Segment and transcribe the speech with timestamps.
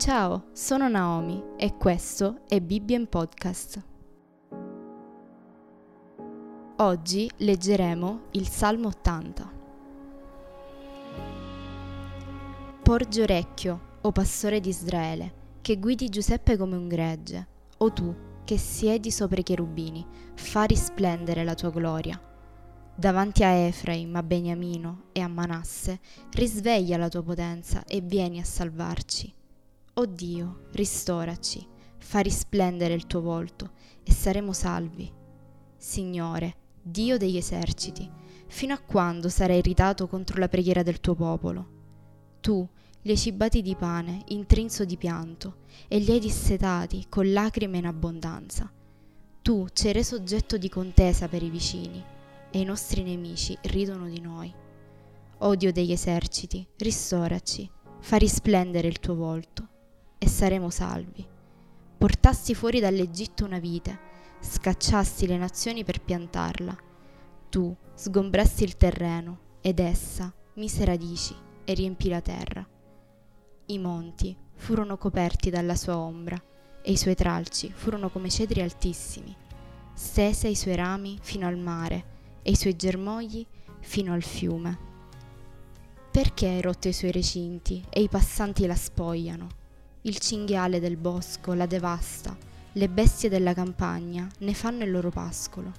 [0.00, 3.84] Ciao, sono Naomi e questo è Bibbia Podcast.
[6.76, 9.52] Oggi leggeremo il Salmo 80.
[12.82, 17.46] Porgi orecchio, o pastore di Israele, che guidi Giuseppe come un gregge,
[17.76, 22.18] o tu, che siedi sopra i cherubini, fa risplendere la tua gloria.
[22.94, 28.44] Davanti a Efraim, a Beniamino e a Manasse, risveglia la tua potenza e vieni a
[28.44, 29.34] salvarci.
[30.00, 31.62] O Dio, ristoraci,
[31.98, 33.72] fa risplendere il tuo volto
[34.02, 35.12] e saremo salvi.
[35.76, 38.10] Signore, Dio degli eserciti,
[38.46, 41.68] fino a quando sarai irritato contro la preghiera del tuo popolo?
[42.40, 42.66] Tu
[43.02, 47.84] li hai cibati di pane, intrinso di pianto, e li hai dissetati con lacrime in
[47.84, 48.72] abbondanza.
[49.42, 52.02] Tu ci hai reso oggetto di contesa per i vicini,
[52.50, 54.50] e i nostri nemici ridono di noi.
[55.40, 59.69] O Dio degli eserciti, ristoraci, fa risplendere il tuo volto
[60.22, 61.26] e saremo salvi.
[61.96, 63.98] Portasti fuori dall'Egitto una vite,
[64.40, 66.76] scacciasti le nazioni per piantarla.
[67.48, 72.66] Tu sgombrasti il terreno ed essa mise radici e riempì la terra.
[73.66, 76.40] I monti furono coperti dalla sua ombra
[76.82, 79.34] e i suoi tralci furono come cedri altissimi.
[79.94, 83.46] Stese i suoi rami fino al mare e i suoi germogli
[83.80, 84.78] fino al fiume.
[86.10, 89.59] Perché hai rotto i suoi recinti e i passanti la spogliano?
[90.02, 92.34] Il cinghiale del bosco la devasta,
[92.72, 95.70] le bestie della campagna ne fanno il loro pascolo.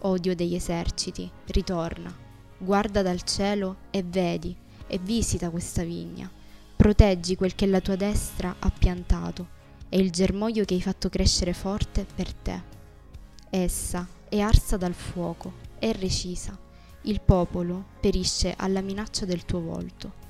[0.00, 2.14] Odio degli eserciti, ritorna,
[2.58, 4.54] guarda dal cielo e vedi
[4.86, 6.30] e visita questa vigna.
[6.76, 9.48] Proteggi quel che la tua destra ha piantato
[9.88, 12.62] e il germoglio che hai fatto crescere forte per te.
[13.48, 16.54] Essa è arsa dal fuoco, è recisa.
[17.04, 20.23] Il popolo perisce alla minaccia del tuo volto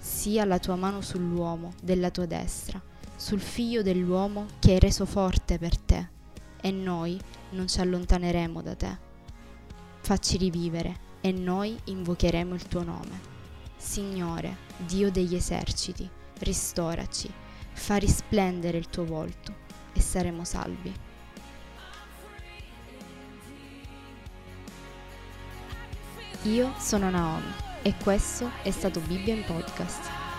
[0.00, 2.80] sia la tua mano sull'uomo della tua destra,
[3.14, 6.08] sul figlio dell'uomo che hai reso forte per te,
[6.62, 7.20] e noi
[7.50, 8.98] non ci allontaneremo da te.
[10.00, 13.28] Facci rivivere, e noi invocheremo il tuo nome.
[13.76, 16.08] Signore, Dio degli eserciti,
[16.38, 17.30] ristoraci,
[17.72, 19.54] fa risplendere il tuo volto,
[19.92, 21.08] e saremo salvi.
[26.44, 30.29] Io sono Naomi e questo è stato Bibbia in Podcast.